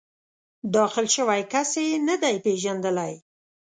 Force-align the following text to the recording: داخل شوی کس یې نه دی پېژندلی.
داخل 0.75 1.05
شوی 1.15 1.41
کس 1.53 1.69
یې 1.83 1.89
نه 2.07 2.15
دی 2.21 2.35
پېژندلی. 2.45 3.13